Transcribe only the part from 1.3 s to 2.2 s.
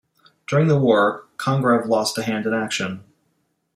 Congreve lost